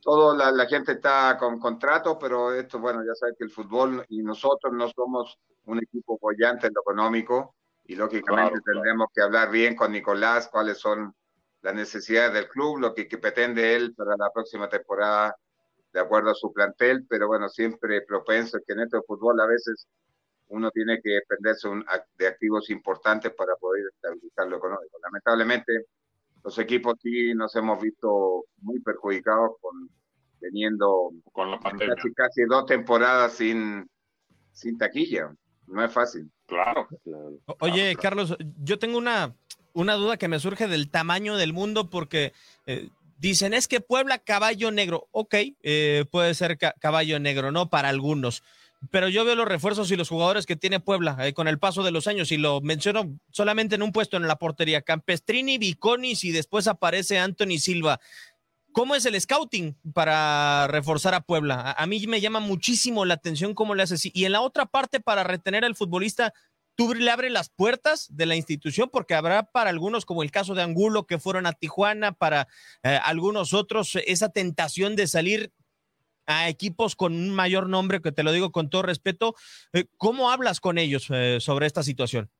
Toda 0.00 0.36
la, 0.36 0.50
la, 0.50 0.66
gente 0.66 0.92
está 0.92 1.36
con 1.38 1.60
contrato, 1.60 2.18
pero 2.18 2.52
esto, 2.52 2.80
bueno, 2.80 3.04
ya 3.04 3.14
sabes 3.14 3.36
que 3.38 3.44
el 3.44 3.50
fútbol 3.50 4.04
y 4.08 4.22
nosotros 4.22 4.72
no 4.72 4.88
somos 4.88 5.38
un 5.66 5.78
equipo 5.78 6.18
bollante 6.20 6.66
en 6.66 6.74
lo 6.74 6.80
económico 6.80 7.54
y 7.84 7.96
lógicamente 7.96 8.60
tendremos 8.64 9.08
que 9.14 9.22
hablar 9.22 9.50
bien 9.50 9.74
con 9.74 9.92
Nicolás 9.92 10.48
cuáles 10.48 10.78
son 10.78 11.14
las 11.62 11.74
necesidades 11.74 12.32
del 12.32 12.48
club, 12.48 12.78
lo 12.78 12.94
que, 12.94 13.06
que, 13.06 13.18
pretende 13.18 13.74
él 13.76 13.94
para 13.94 14.16
la 14.16 14.30
próxima 14.32 14.68
temporada 14.68 15.36
de 15.92 16.00
acuerdo 16.00 16.30
a 16.30 16.34
su 16.34 16.52
plantel, 16.52 17.06
pero 17.08 17.28
bueno, 17.28 17.48
siempre 17.48 18.02
propenso 18.02 18.58
que 18.66 18.72
en 18.72 18.80
este 18.80 19.00
fútbol 19.06 19.40
a 19.40 19.46
veces 19.46 19.86
uno 20.48 20.70
tiene 20.70 21.00
que 21.00 21.10
dependerse 21.10 21.68
de 22.18 22.26
activos 22.26 22.68
importantes 22.70 23.32
para 23.34 23.54
poder 23.56 23.84
estabilizar 23.94 24.48
lo 24.48 24.56
económico. 24.56 24.98
Lamentablemente, 25.02 25.86
los 26.42 26.58
equipos 26.58 26.94
sí 27.00 27.32
nos 27.34 27.54
hemos 27.56 27.80
visto 27.80 28.44
muy 28.60 28.80
perjudicados 28.80 29.52
con 29.60 29.88
teniendo 30.40 31.12
con 31.32 31.56
casi, 31.58 32.12
casi 32.14 32.44
dos 32.44 32.66
temporadas 32.66 33.34
sin, 33.34 33.88
sin 34.50 34.76
taquilla. 34.76 35.32
No 35.72 35.82
es 35.82 35.92
fácil. 35.92 36.30
Claro. 36.46 36.86
Oye, 37.60 37.96
Carlos, 37.96 38.36
yo 38.62 38.78
tengo 38.78 38.98
una, 38.98 39.34
una 39.72 39.94
duda 39.94 40.18
que 40.18 40.28
me 40.28 40.38
surge 40.38 40.68
del 40.68 40.90
tamaño 40.90 41.36
del 41.36 41.54
mundo 41.54 41.88
porque 41.88 42.34
eh, 42.66 42.90
dicen 43.16 43.54
es 43.54 43.68
que 43.68 43.80
Puebla 43.80 44.18
caballo 44.18 44.70
negro. 44.70 45.08
Ok, 45.12 45.34
eh, 45.62 46.04
puede 46.10 46.34
ser 46.34 46.58
caballo 46.58 47.18
negro, 47.18 47.52
¿no? 47.52 47.70
Para 47.70 47.88
algunos. 47.88 48.42
Pero 48.90 49.08
yo 49.08 49.24
veo 49.24 49.34
los 49.34 49.48
refuerzos 49.48 49.90
y 49.90 49.96
los 49.96 50.10
jugadores 50.10 50.44
que 50.44 50.56
tiene 50.56 50.78
Puebla 50.78 51.16
eh, 51.20 51.32
con 51.32 51.48
el 51.48 51.58
paso 51.58 51.82
de 51.82 51.92
los 51.92 52.06
años 52.06 52.32
y 52.32 52.36
lo 52.36 52.60
menciono 52.60 53.16
solamente 53.30 53.76
en 53.76 53.82
un 53.82 53.92
puesto 53.92 54.18
en 54.18 54.26
la 54.26 54.36
portería. 54.36 54.82
Campestrini, 54.82 55.56
Viconis 55.56 56.24
y 56.24 56.32
después 56.32 56.66
aparece 56.66 57.18
Anthony 57.18 57.58
Silva. 57.58 57.98
¿Cómo 58.72 58.94
es 58.94 59.04
el 59.04 59.20
scouting 59.20 59.76
para 59.92 60.66
reforzar 60.66 61.14
a 61.14 61.20
Puebla? 61.20 61.74
A, 61.76 61.86
mí 61.86 62.06
me 62.06 62.20
llama 62.20 62.40
muchísimo 62.40 63.04
la 63.04 63.14
atención 63.14 63.54
cómo 63.54 63.74
le 63.74 63.82
haces. 63.82 64.08
Y 64.12 64.24
en 64.24 64.32
la 64.32 64.40
otra 64.40 64.66
parte, 64.66 64.98
para 64.98 65.24
retener 65.24 65.64
al 65.64 65.76
futbolista, 65.76 66.32
tú 66.74 66.94
le 66.94 67.10
abres 67.10 67.32
las 67.32 67.50
puertas 67.50 68.06
de 68.10 68.26
la 68.26 68.34
institución, 68.34 68.88
porque 68.90 69.14
habrá 69.14 69.44
para 69.44 69.70
algunos, 69.70 70.06
como 70.06 70.22
el 70.22 70.30
caso 70.30 70.54
de 70.54 70.62
Angulo, 70.62 71.06
que 71.06 71.18
fueron 71.18 71.46
a 71.46 71.52
Tijuana, 71.52 72.12
para 72.12 72.48
eh, 72.82 72.98
algunos 73.02 73.52
otros, 73.52 73.96
esa 74.06 74.30
tentación 74.30 74.96
de 74.96 75.06
salir 75.06 75.52
a 76.26 76.48
equipos 76.48 76.96
con 76.96 77.14
un 77.14 77.30
mayor 77.30 77.68
nombre, 77.68 78.00
que 78.00 78.12
te 78.12 78.22
lo 78.22 78.32
digo 78.32 78.52
con 78.52 78.70
todo 78.70 78.82
respeto. 78.82 79.34
Eh, 79.72 79.84
¿Cómo 79.98 80.30
hablas 80.30 80.60
con 80.60 80.78
ellos 80.78 81.08
eh, 81.10 81.38
sobre 81.40 81.66
esta 81.66 81.82
situación? 81.82 82.30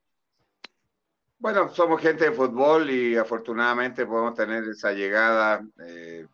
Bueno, 1.43 1.67
somos 1.67 1.99
gente 1.99 2.23
de 2.23 2.31
fútbol 2.31 2.89
y 2.89 3.17
afortunadamente 3.17 4.05
podemos 4.05 4.33
tener 4.33 4.63
esa 4.63 4.93
llegada 4.93 5.61
eh, 5.85 6.25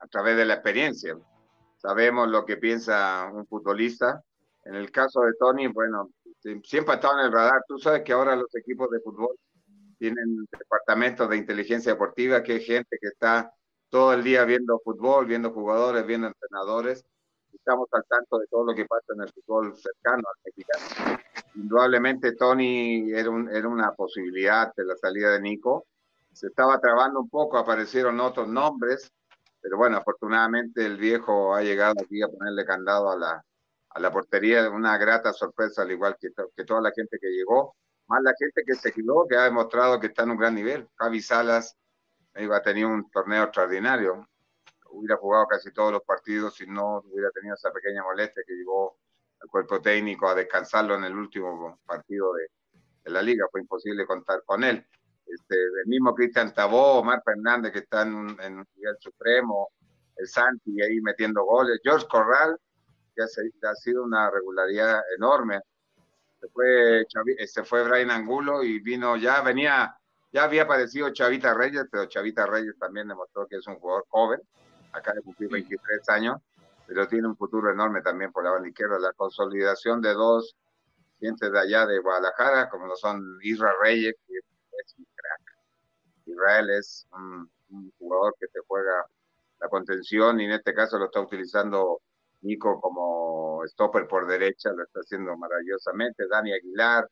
a 0.00 0.08
través 0.08 0.36
de 0.36 0.44
la 0.44 0.54
experiencia. 0.54 1.16
Sabemos 1.76 2.28
lo 2.28 2.44
que 2.44 2.56
piensa 2.56 3.30
un 3.32 3.46
futbolista. 3.46 4.20
En 4.64 4.74
el 4.74 4.90
caso 4.90 5.20
de 5.20 5.34
Tony, 5.38 5.68
bueno, 5.68 6.10
siempre 6.64 6.94
ha 6.94 6.96
estado 6.96 7.20
en 7.20 7.26
el 7.26 7.32
radar. 7.32 7.62
Tú 7.68 7.78
sabes 7.78 8.02
que 8.02 8.14
ahora 8.14 8.34
los 8.34 8.52
equipos 8.56 8.90
de 8.90 8.98
fútbol 8.98 9.38
tienen 9.96 10.44
departamentos 10.58 11.30
de 11.30 11.36
inteligencia 11.36 11.92
deportiva, 11.92 12.42
que 12.42 12.56
es 12.56 12.66
gente 12.66 12.98
que 13.00 13.06
está 13.06 13.52
todo 13.90 14.12
el 14.12 14.24
día 14.24 14.44
viendo 14.44 14.80
fútbol, 14.80 15.26
viendo 15.26 15.52
jugadores, 15.52 16.04
viendo 16.04 16.26
entrenadores. 16.26 17.04
Estamos 17.54 17.88
al 17.92 18.02
tanto 18.08 18.40
de 18.40 18.48
todo 18.48 18.64
lo 18.64 18.74
que 18.74 18.86
pasa 18.86 19.06
en 19.14 19.20
el 19.20 19.32
fútbol 19.32 19.72
cercano 19.76 20.24
al 20.26 20.42
mexicano 20.44 21.22
indudablemente 21.56 22.32
Tony 22.32 23.12
era, 23.12 23.30
una 23.30 23.92
posibilidad 23.92 24.72
de 24.74 24.84
la 24.84 24.96
salida 24.96 25.32
de 25.32 25.40
Nico. 25.40 25.86
Se 26.32 26.48
estaba 26.48 26.78
trabando 26.80 27.20
un 27.20 27.28
poco, 27.28 27.58
aparecieron 27.58 28.20
otros 28.20 28.46
nombres, 28.46 29.10
pero 29.60 29.78
bueno, 29.78 29.96
afortunadamente 29.96 30.84
el 30.84 30.96
viejo 30.98 31.54
ha 31.54 31.62
llegado 31.62 31.94
aquí 32.02 32.22
a 32.22 32.28
ponerle 32.28 32.64
candado 32.64 33.10
a 33.10 33.16
la, 33.16 33.44
a 33.90 34.00
la 34.00 34.10
portería, 34.10 34.68
una 34.70 34.98
grata 34.98 35.32
sorpresa, 35.32 35.82
al 35.82 35.90
igual 35.90 36.16
que, 36.20 36.28
que 36.54 36.64
toda 36.64 36.80
la 36.82 36.92
gente 36.92 37.18
que 37.18 37.28
llegó, 37.28 37.74
más 38.08 38.22
la 38.22 38.34
gente 38.38 38.62
que 38.64 38.74
se 38.74 38.92
quedó, 38.92 39.26
que 39.26 39.36
ha 39.36 39.44
demostrado 39.44 39.98
que 39.98 40.08
está 40.08 40.22
en 40.24 40.30
un 40.30 40.36
gran 40.36 40.54
nivel. 40.54 40.86
Javi 40.96 41.20
Salas 41.20 41.76
iba 42.36 42.58
a 42.58 42.62
tener 42.62 42.84
un 42.84 43.10
torneo 43.10 43.44
extraordinario, 43.44 44.28
hubiera 44.90 45.16
jugado 45.16 45.46
casi 45.46 45.72
todos 45.72 45.92
los 45.92 46.02
partidos 46.02 46.54
si 46.54 46.66
no 46.66 46.98
hubiera 46.98 47.30
tenido 47.30 47.54
esa 47.54 47.72
pequeña 47.72 48.02
molestia 48.02 48.42
que 48.46 48.54
llegó 48.54 48.98
al 49.40 49.48
cuerpo 49.48 49.80
técnico 49.80 50.28
a 50.28 50.34
descansarlo 50.34 50.94
en 50.96 51.04
el 51.04 51.14
último 51.14 51.80
partido 51.86 52.32
de, 52.34 52.48
la 53.10 53.22
liga, 53.22 53.46
fue 53.52 53.60
imposible 53.60 54.04
contar 54.04 54.42
con 54.44 54.64
él. 54.64 54.84
Este, 55.26 55.54
el 55.54 55.86
mismo 55.86 56.12
Cristian 56.12 56.52
Tabó, 56.52 56.98
Omar 56.98 57.22
Fernández, 57.24 57.72
que 57.72 57.78
está 57.80 58.02
en 58.02 58.14
un, 58.14 58.26
nivel 58.74 58.96
supremo, 58.98 59.68
el 60.16 60.26
Santi 60.26 60.82
ahí 60.82 61.00
metiendo 61.00 61.44
goles, 61.44 61.78
George 61.84 62.06
Corral, 62.08 62.58
que 63.14 63.22
ha, 63.22 63.74
sido 63.76 64.02
una 64.02 64.28
regularidad 64.28 65.00
enorme. 65.16 65.60
Se 66.40 66.48
fue, 66.48 67.06
se 67.46 67.62
fue 67.62 67.88
Brian 67.88 68.10
Angulo 68.10 68.64
y 68.64 68.80
vino 68.80 69.16
ya, 69.16 69.40
venía, 69.40 69.96
ya 70.32 70.42
había 70.42 70.62
aparecido 70.62 71.12
Chavita 71.12 71.54
Reyes, 71.54 71.84
pero 71.90 72.06
Chavita 72.06 72.44
Reyes 72.44 72.76
también 72.78 73.06
demostró 73.06 73.46
que 73.46 73.56
es 73.56 73.66
un 73.68 73.76
jugador 73.76 74.04
joven, 74.08 74.40
acá 74.92 75.12
de 75.14 75.22
cumplir 75.22 75.48
23 75.50 76.08
años, 76.08 76.40
pero 76.86 77.06
tiene 77.08 77.28
un 77.28 77.36
futuro 77.36 77.70
enorme 77.70 78.02
también 78.02 78.32
por 78.32 78.44
la 78.44 78.50
banda 78.52 78.68
izquierda. 78.68 78.98
La 78.98 79.12
consolidación 79.12 80.00
de 80.00 80.14
dos 80.14 80.56
gente 81.20 81.50
de 81.50 81.58
allá 81.58 81.86
de 81.86 81.98
Guadalajara, 81.98 82.68
como 82.68 82.86
lo 82.86 82.96
son 82.96 83.38
Israel 83.42 83.74
Reyes, 83.82 84.14
que 84.26 84.34
es 84.36 84.94
un 84.98 85.06
crack. 85.14 85.58
Israel 86.26 86.70
es 86.70 87.06
un, 87.12 87.50
jugador 87.98 88.34
que 88.38 88.46
te 88.48 88.60
juega 88.66 89.06
la 89.60 89.68
contención 89.68 90.40
y 90.40 90.44
en 90.44 90.52
este 90.52 90.72
caso 90.72 90.98
lo 90.98 91.06
está 91.06 91.20
utilizando 91.20 92.00
Nico 92.42 92.80
como 92.80 93.62
stopper 93.66 94.06
por 94.06 94.26
derecha, 94.26 94.70
lo 94.70 94.84
está 94.84 95.00
haciendo 95.00 95.36
maravillosamente. 95.36 96.28
Dani 96.28 96.52
Aguilar, 96.52 97.08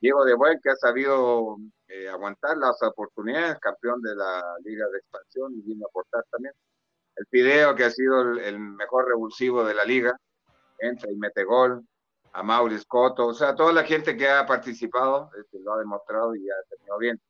Diego 0.00 0.24
de 0.24 0.34
Buen, 0.34 0.60
que 0.62 0.70
ha 0.70 0.76
sabido 0.76 1.56
eh, 1.88 2.08
aguantar 2.08 2.56
las 2.56 2.82
oportunidades, 2.82 3.58
campeón 3.60 4.00
de 4.00 4.14
la 4.14 4.42
Liga 4.64 4.86
de 4.88 4.98
Expansión 4.98 5.52
y 5.54 5.62
vino 5.62 5.84
a 5.84 5.88
aportar 5.88 6.24
también 6.30 6.54
el 7.16 7.26
Pideo, 7.26 7.74
que 7.74 7.84
ha 7.84 7.90
sido 7.90 8.32
el, 8.38 8.58
mejor 8.58 9.08
revulsivo 9.08 9.64
de 9.64 9.74
la 9.74 9.84
liga, 9.84 10.18
entra 10.78 11.10
y 11.10 11.16
mete 11.16 11.44
gol, 11.44 11.84
a 12.32 12.42
Maurice 12.42 12.84
Coto, 12.86 13.26
o 13.26 13.34
sea, 13.34 13.54
toda 13.54 13.72
la 13.72 13.84
gente 13.84 14.16
que 14.16 14.28
ha 14.28 14.44
participado 14.44 15.30
este, 15.38 15.60
lo 15.60 15.74
ha 15.74 15.78
demostrado 15.78 16.34
y 16.34 16.48
ha 16.50 16.68
terminado 16.68 16.98
bien. 16.98 17.20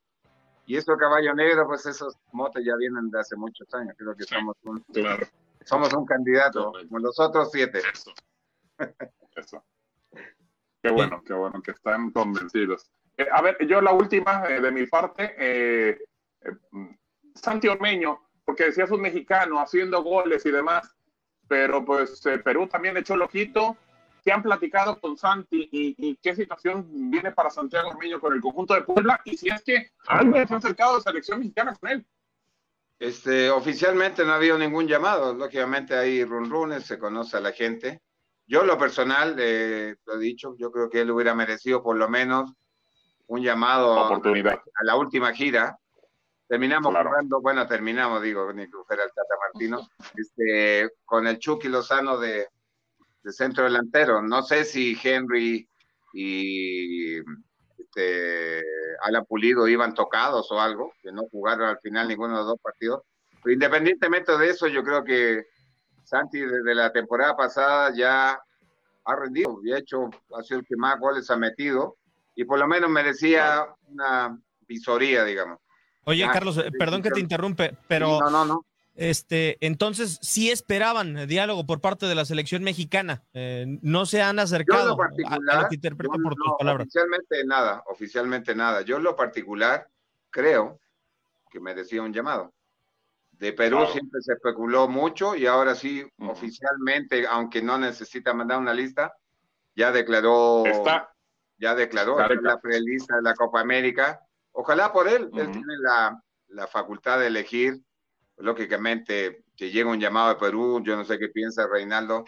Y 0.67 0.77
eso 0.77 0.97
caballo 0.97 1.35
negro, 1.35 1.67
pues 1.67 1.85
esos 1.85 2.17
motes 2.33 2.65
ya 2.65 2.75
vienen 2.77 3.11
de 3.11 3.21
hace 3.21 3.37
muchos 3.37 3.73
años, 3.75 3.95
creo 3.99 4.17
que 4.17 4.25
somos 4.25 4.57
un, 4.65 4.83
somos 5.65 5.93
un 5.93 6.07
candidato, 6.07 6.73
como 6.89 6.99
los 7.01 7.21
otros 7.21 7.51
siete. 7.53 7.83
Eso. 9.37 9.63
Qué 10.83 10.91
bueno, 10.91 11.23
qué 11.27 11.35
bueno 11.35 11.61
que 11.63 11.73
están 11.73 12.11
convencidos. 12.11 12.91
Eh, 13.17 13.27
a 13.31 13.43
ver, 13.43 13.57
yo 13.67 13.81
la 13.81 13.93
última 13.93 14.45
eh, 14.49 14.61
de 14.61 14.71
mi 14.71 14.87
parte, 14.87 15.35
eh, 15.39 15.99
Santi 17.35 17.69
Ormeño, 17.69 18.21
porque 18.55 18.67
decías 18.67 18.93
un 18.93 19.01
mexicano 19.01 19.59
haciendo 19.59 20.01
goles 20.01 20.47
y 20.47 20.53
demás, 20.53 20.95
pero 21.49 21.85
pues 21.85 22.25
eh, 22.27 22.39
Perú 22.39 22.69
también 22.69 22.97
echó 22.97 23.15
el 23.15 23.23
ojito. 23.23 23.77
¿Qué 24.23 24.31
han 24.31 24.45
platicado 24.45 25.01
con 25.01 25.17
Santi 25.19 25.69
y, 25.73 26.17
qué 26.23 26.37
situación 26.37 26.87
viene 27.11 27.33
para 27.33 27.51
Santiago 27.51 27.89
Ormeño 27.89 28.21
con 28.21 28.33
el 28.33 28.41
conjunto 28.41 28.75
de 28.75 28.83
Puebla? 28.83 29.21
Y 29.25 29.37
si 29.37 29.49
es 29.49 29.61
que 29.65 29.91
alguien 30.07 30.47
se 30.47 30.55
ha 30.55 30.59
acercado 30.59 30.99
a 30.99 31.01
selección 31.01 31.41
mexicana 31.41 31.75
con 31.75 31.91
él. 31.91 32.07
Este, 33.01 33.51
oficialmente 33.51 34.25
no 34.25 34.31
ha 34.31 34.37
habido 34.37 34.57
ningún 34.57 34.87
llamado. 34.87 35.35
Lógicamente 35.35 35.97
hay 35.97 36.25
run 36.25 36.81
se 36.81 36.97
conoce 36.97 37.39
a 37.39 37.41
la 37.41 37.51
gente. 37.51 38.03
Yo, 38.47 38.65
lo 38.65 38.79
personal, 38.79 39.35
eh, 39.37 39.97
lo 40.07 40.15
he 40.15 40.19
dicho, 40.21 40.55
yo 40.57 40.71
creo 40.71 40.89
que 40.89 41.01
él 41.01 41.11
hubiera 41.11 41.35
merecido 41.35 41.83
por 41.83 41.97
lo 41.97 42.09
menos 42.09 42.53
un 43.27 43.43
llamado 43.43 44.07
Oportunidad. 44.07 44.63
a 44.75 44.85
la 44.85 44.95
última 44.95 45.33
gira 45.33 45.77
Terminamos 46.55 46.95
jugando, 46.95 47.41
bueno, 47.41 47.67
terminamos, 47.67 48.23
digo, 48.23 48.53
ni 48.53 48.67
que 48.67 48.77
fuera 48.87 49.03
el 49.03 49.11
Tata 49.11 49.35
Martino, 49.41 49.89
este, 50.17 50.89
con 51.05 51.27
el 51.27 51.41
Chucky 51.41 51.67
Lozano 51.67 52.17
de, 52.17 52.47
de 53.25 53.33
centro 53.33 53.65
delantero. 53.65 54.23
No 54.23 54.41
sé 54.41 54.65
si 54.65 54.97
Henry 55.03 55.69
y 56.13 57.19
este, 57.77 58.63
Alan 59.03 59.25
Pulido 59.25 59.67
iban 59.67 59.95
tocados 59.95 60.47
o 60.53 60.61
algo, 60.61 60.93
que 61.03 61.11
no 61.11 61.25
jugaron 61.29 61.71
al 61.71 61.81
final 61.81 62.07
ninguno 62.07 62.35
de 62.35 62.39
los 62.39 62.47
dos 62.47 62.61
partidos. 62.63 63.03
Pero 63.43 63.55
independientemente 63.55 64.39
de 64.39 64.51
eso, 64.51 64.69
yo 64.69 64.85
creo 64.85 65.03
que 65.03 65.47
Santi 66.05 66.39
desde 66.39 66.73
la 66.73 66.93
temporada 66.93 67.37
pasada 67.37 67.93
ya 67.93 68.41
ha 69.05 69.17
rendido 69.17 69.59
y 69.65 69.73
ha 69.73 69.79
hecho, 69.79 70.09
ha 70.39 70.43
sido 70.45 70.61
el 70.61 70.67
que 70.67 70.77
más 70.77 71.01
goles 71.01 71.29
ha 71.33 71.37
metido 71.37 71.97
y 72.37 72.45
por 72.45 72.61
lo 72.61 72.69
menos 72.69 72.89
merecía 72.91 73.67
una 73.89 74.39
visoría, 74.69 75.25
digamos. 75.25 75.59
Oye, 76.05 76.27
Carlos, 76.33 76.59
eh, 76.59 76.71
perdón 76.79 77.03
que 77.03 77.11
te 77.11 77.21
interrumpe, 77.21 77.77
pero 77.89 78.21
no, 78.21 78.31
no, 78.31 78.45
no. 78.45 78.65
Este, 78.97 79.57
entonces 79.61 80.21
sí 80.23 80.51
esperaban 80.51 81.27
diálogo 81.27 81.67
por 81.67 81.81
parte 81.81 82.07
de 82.07 82.15
la 82.15 82.25
selección 82.25 82.63
mexicana. 82.63 83.25
Eh, 83.33 83.79
no 83.83 84.07
se 84.07 84.23
han 84.23 84.39
acercado 84.39 84.97
a, 85.27 85.39
lo 85.39 85.69
que 85.69 85.75
interpreto 85.75 86.15
por 86.23 86.35
tus 86.37 86.53
palabras. 86.59 86.87
Oficialmente 86.87 87.45
nada, 87.45 87.83
oficialmente 87.87 88.55
nada. 88.55 88.83
Yo 88.83 88.99
en 88.99 89.03
lo 89.03 89.17
particular 89.17 89.89
creo 90.31 90.79
que 91.51 91.59
merecía 91.59 92.03
un 92.03 92.13
llamado. 92.13 92.53
De 93.33 93.53
Perú 93.53 93.85
siempre 93.91 94.23
se 94.23 94.35
especuló 94.35 94.87
mucho 94.87 95.35
y 95.35 95.47
ahora 95.47 95.75
sí, 95.75 96.07
oficialmente, 96.19 97.27
aunque 97.27 97.63
no 97.63 97.77
necesita 97.79 98.33
mandar 98.33 98.61
una 98.61 98.73
lista, 98.73 99.13
ya 99.75 99.91
declaró, 99.91 100.65
Está. 100.67 101.13
ya 101.59 101.75
declaró 101.75 102.13
Está 102.13 102.33
está 102.33 102.39
en 102.39 102.45
la 102.45 102.61
prelista 102.61 103.17
de 103.17 103.23
la 103.23 103.35
Copa 103.35 103.61
América. 103.61 104.24
Ojalá 104.57 104.93
por 104.93 105.09
él, 105.09 105.31
él 105.35 105.43
Ujú. 105.43 105.53
tiene 105.53 105.75
la, 105.83 106.23
la 106.49 106.67
facultad 106.67 107.19
de 107.19 107.27
elegir. 107.27 107.81
Lógicamente, 108.37 109.45
si 109.57 109.71
llega 109.71 109.91
un 109.91 110.01
llamado 110.01 110.29
de 110.31 110.37
Perú, 110.37 110.81
yo 110.85 110.97
no 110.97 111.05
sé 111.05 111.19
qué 111.19 111.29
piensa 111.29 111.67
Reinaldo, 111.67 112.25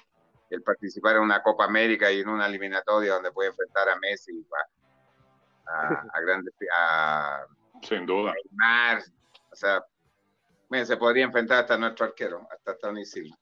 el 0.51 0.63
participar 0.63 1.17
en 1.17 1.23
una 1.23 1.43
Copa 1.43 1.65
América 1.65 2.11
y 2.13 2.21
en 2.21 2.29
una 2.29 2.47
eliminatoria 2.47 3.15
donde 3.15 3.33
puede 3.33 3.51
enfrentar 3.51 3.89
a 3.89 3.97
Messi, 3.99 4.47
a, 5.67 5.73
a, 5.73 6.07
a 6.13 6.21
grandes, 6.21 6.55
a 6.73 7.45
Sin 7.83 8.07
duda. 8.07 8.33
Neymar, 8.35 9.03
o 9.51 9.57
sea, 9.57 9.85
miren, 10.69 10.87
se 10.87 10.97
podría 10.97 11.25
enfrentar 11.25 11.61
hasta 11.61 11.77
nuestro 11.77 12.07
arquero, 12.07 12.47
hasta 12.51 12.77
Tony 12.79 13.05
Silva. 13.05 13.37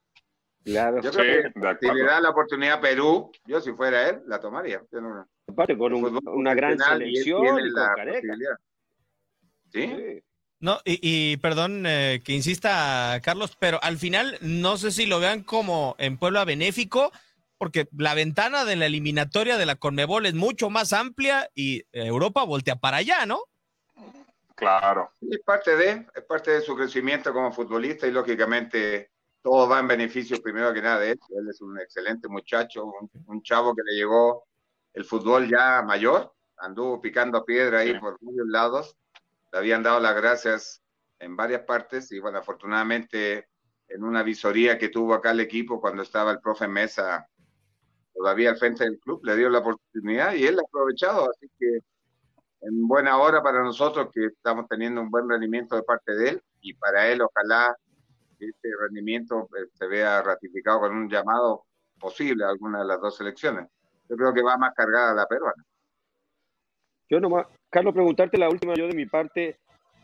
Claro. 0.65 1.03
Yo 1.03 1.13
Sí, 1.13 1.19
creo 1.19 1.43
de 1.43 1.53
que 1.79 1.87
si 1.87 1.93
le 1.95 2.05
da 2.05 2.21
la 2.23 2.31
oportunidad 2.31 2.79
a 2.79 2.81
Perú, 2.81 3.31
yo 3.47 3.61
si 3.61 3.73
fuera 3.73 4.09
él, 4.09 4.23
la 4.27 4.41
tomaría. 4.41 4.83
Yo 4.91 5.01
no- 5.03 5.27
Aparte, 5.47 5.77
con 5.77 5.93
un- 5.93 6.19
una 6.27 6.55
gran 6.55 6.77
profesional 6.77 7.03
y 7.03 7.05
él 7.19 7.25
selección 7.25 7.43
tiene 7.57 7.69
y 7.69 7.73
con 7.73 7.83
la. 7.83 8.59
¿Sí? 9.75 9.87
Sí. 9.87 10.23
No, 10.61 10.79
y, 10.85 10.99
y 11.03 11.37
perdón 11.39 11.85
eh, 11.87 12.23
que 12.25 12.33
insista, 12.33 13.21
Carlos, 13.23 13.55
pero 13.59 13.79
al 13.83 13.99
final 13.99 14.39
no 14.41 14.79
sé 14.79 14.91
si 14.93 15.05
lo 15.05 15.21
vean 15.21 15.43
como 15.43 15.95
en 15.99 16.17
Puebla 16.17 16.45
benéfico, 16.47 17.13
porque 17.59 17.87
la 17.97 18.15
ventana 18.15 18.65
de 18.65 18.77
la 18.77 18.87
eliminatoria 18.87 19.59
de 19.59 19.67
la 19.67 19.75
Conmebol 19.77 20.25
es 20.25 20.35
mucho 20.35 20.71
más 20.71 20.93
amplia 20.95 21.51
y 21.55 21.83
Europa 21.93 22.45
voltea 22.45 22.77
para 22.77 22.99
allá, 22.99 23.27
¿no? 23.27 23.41
Claro. 24.55 25.11
Sí, 25.21 25.29
Es 25.33 25.41
parte 25.45 25.77
de, 25.77 26.07
es 26.15 26.23
parte 26.25 26.53
de 26.53 26.61
su 26.63 26.77
crecimiento 26.77 27.33
como 27.33 27.53
futbolista 27.53 28.07
y 28.07 28.13
lógicamente 28.13 29.11
todo 29.43 29.69
va 29.69 29.81
en 29.81 29.89
beneficio 29.89 30.41
primero 30.41 30.73
que 30.73 30.81
nada 30.81 31.01
de 31.01 31.11
él. 31.13 31.21
Él 31.37 31.49
es 31.51 31.61
un 31.61 31.79
excelente 31.79 32.29
muchacho, 32.29 32.85
un, 32.87 33.11
un 33.27 33.43
chavo 33.43 33.75
que 33.75 33.83
le 33.85 33.97
llegó 33.97 34.47
el 34.95 35.05
fútbol 35.05 35.49
ya 35.51 35.83
mayor, 35.83 36.33
anduvo 36.57 37.01
picando 37.01 37.45
piedra 37.45 37.81
ahí 37.81 37.93
Sí. 37.93 37.99
por 37.99 38.17
muchos 38.23 38.47
lados, 38.47 38.97
le 39.55 39.59
habían 39.59 39.85
dado 39.85 40.01
las 40.01 40.17
gracias 40.17 40.83
en 41.21 41.37
varias 41.37 41.63
partes 41.63 42.11
y 42.11 42.19
bueno, 42.19 42.39
afortunadamente 42.39 43.47
en 43.87 44.03
una 44.03 44.25
visoría 44.25 44.77
que 44.79 44.89
tuvo 44.89 45.15
acá 45.15 45.31
el 45.31 45.39
equipo 45.39 45.81
cuando 45.81 46.03
estaba 46.03 46.33
el 46.33 46.41
profe 46.41 46.67
Mesa 46.67 47.29
todavía 48.13 48.51
al 48.51 48.57
frente 48.57 48.83
del 48.83 48.99
club, 48.99 49.25
le 49.25 49.37
dio 49.37 49.49
la 49.49 49.61
oportunidad 49.61 50.35
y 50.35 50.45
él 50.45 50.57
la 50.57 50.63
ha 50.63 50.67
aprovechado, 50.67 51.31
así 51.31 51.49
que 51.57 51.79
en 52.63 52.89
buena 52.89 53.17
hora 53.19 53.45
para 53.45 53.63
nosotros 53.63 54.09
que 54.13 54.27
estamos 54.27 54.67
teniendo 54.69 55.01
un 55.01 55.11
buen 55.11 55.29
rendimiento 55.29 55.77
de 55.77 55.85
parte 55.85 56.17
de 56.17 56.31
él 56.31 56.43
y 56.61 56.75
para 56.75 57.07
él 57.07 57.23
ojalá 57.23 57.77
este 58.41 58.71
rendimiento 58.81 59.49
eh, 59.57 59.69
se 59.73 59.87
vea 59.87 60.21
ratificado 60.21 60.81
con 60.81 60.97
un 60.97 61.09
llamado 61.09 61.65
posible 62.01 62.45
a 62.45 62.49
alguna 62.49 62.81
de 62.81 62.87
las 62.87 63.01
dos 63.01 63.17
selecciones. 63.17 63.69
Yo 64.09 64.17
creo 64.17 64.35
que 64.35 64.43
va 64.43 64.57
más 64.57 64.75
cargada 64.75 65.15
la 65.15 65.27
peruana. 65.27 65.63
Yo 67.09 67.21
nomás, 67.21 67.47
Carlos, 67.75 67.93
preguntarte 67.93 68.39
la 68.39 68.49
última 68.49 68.75
yo 68.77 68.87
de 68.87 68.95
mi 68.95 69.05
parte. 69.07 69.57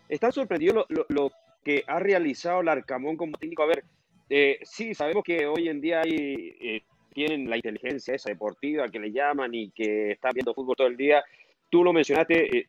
¿Estás 0.09 0.35
sorprendido 0.35 0.85
lo, 0.89 1.07
lo- 1.09 1.31
que 1.63 1.85
ha 1.87 2.01
realizado 2.01 2.63
el 2.63 2.69
Arcamón 2.69 3.17
como 3.17 3.37
técnico? 3.39 3.63
A 3.63 3.67
ver, 3.67 3.85
eh, 4.29 4.59
sí, 4.63 4.93
sabemos 4.95 5.23
que 5.23 5.47
hoy 5.47 5.69
en 5.69 5.81
día 5.81 6.01
hay, 6.01 6.57
eh, 6.59 6.83
tienen 7.13 7.49
la 7.49 7.57
inteligencia 7.57 8.15
esa 8.15 8.31
deportiva 8.31 8.89
que 8.89 8.99
le 8.99 9.13
llaman 9.13 9.55
y 9.55 9.71
que 9.71 10.13
están 10.13 10.33
viendo 10.35 10.55
fútbol 10.55 10.75
todo 10.75 10.89
el 10.89 10.97
día. 10.97 11.23
Tú 11.69 11.85
lo 11.85 11.93
mencionaste, 11.93 12.59
eh, 12.59 12.67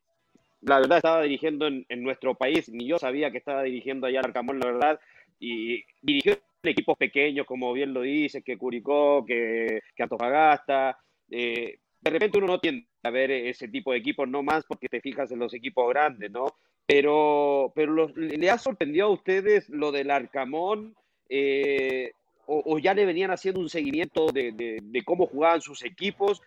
la 0.62 0.79
verdad 0.79 0.98
estaba 0.98 1.22
dirigiendo 1.24 1.67
en, 1.67 1.86
en 1.89 2.03
nuestro 2.03 2.36
país, 2.36 2.70
ni 2.70 2.86
yo 2.86 3.00
sabía 3.00 3.31
que 3.31 3.39
estaba 3.39 3.63
dirigiendo 3.63 4.08
allá 4.08 4.20
al 4.20 4.25
Arcamón, 4.27 4.60
la 4.60 4.67
verdad, 4.72 5.00
y 5.39 5.84
dirigió 6.01 6.38
equipos 6.63 6.98
pequeños, 6.98 7.48
como 7.48 7.74
bien 7.74 7.93
lo 7.93 8.01
dices, 8.01 8.43
que 8.43 8.58
Curicó, 8.58 9.25
que, 9.25 9.81
que 9.96 10.03
Antofagasta. 10.03 10.98
eh, 11.31 11.79
de 12.01 12.10
repente 12.10 12.38
uno 12.38 12.48
no 12.48 12.60
tiende 12.60 12.88
a 13.03 13.10
ver 13.10 13.31
ese 13.31 13.67
tipo 13.67 13.91
de 13.91 14.00
equipos, 14.00 14.27
no 14.27 14.43
más 14.43 14.65
porque 14.65 14.89
te 14.89 15.01
fijas 15.01 15.31
en 15.31 15.39
los 15.39 15.53
equipos 15.53 15.88
grandes, 15.89 16.31
¿no? 16.31 16.48
Pero, 16.86 17.72
pero 17.75 18.08
¿le 18.15 18.50
ha 18.50 18.58
sorprendido 18.58 19.08
a 19.08 19.12
ustedes 19.12 19.70
lo 19.70 19.91
del 19.91 20.12
Arcamón? 20.12 20.96
eh, 21.29 22.11
o, 22.46 22.77
ya 22.79 22.94
le 22.94 23.05
venían 23.05 23.31
haciendo 23.31 23.61
un 23.61 23.70
seguimiento 23.70 24.25
de, 24.33 24.51
de- 24.51 25.03
cómo 25.05 25.25
jugaban 25.27 25.61
sus 25.61 25.83
equipos? 25.85 26.42